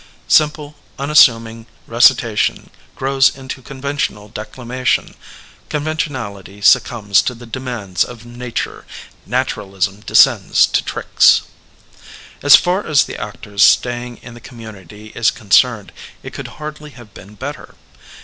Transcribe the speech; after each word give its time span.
Simple, 0.27 0.73
unas 0.97 1.19
suming 1.19 1.67
recitation 1.85 2.71
grows 2.95 3.29
into 3.29 3.61
conventional 3.61 4.31
declama 4.31 4.83
tion; 4.83 5.13
conventionality 5.69 6.59
succumbs 6.59 7.21
to 7.21 7.35
the 7.35 7.45
demands 7.45 8.03
of 8.03 8.25
nature; 8.25 8.87
naturalism 9.27 9.99
descends 9.99 10.65
to 10.65 10.83
tricks. 10.83 11.43
As 12.41 12.55
far 12.55 12.83
as 12.87 13.03
the 13.03 13.21
actor's 13.21 13.61
standing 13.63 14.17
in 14.23 14.33
the 14.33 14.41
community 14.41 15.11
is 15.13 15.29
concerned 15.29 15.91
it 16.23 16.33
could 16.33 16.47
hardly 16.57 16.89
have 16.97 17.13
been 17.13 17.35
better. 17.35 17.75